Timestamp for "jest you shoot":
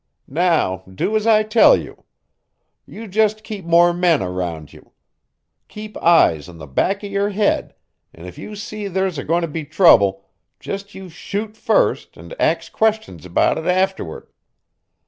10.59-11.55